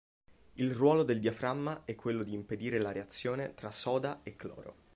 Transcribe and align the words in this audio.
Il 0.55 0.73
ruolo 0.73 1.03
del 1.03 1.19
diaframma 1.19 1.83
è 1.85 1.93
quello 1.93 2.23
di 2.23 2.33
impedire 2.33 2.79
la 2.79 2.91
reazione 2.91 3.53
tra 3.53 3.69
soda 3.69 4.21
e 4.23 4.35
cloro. 4.35 4.75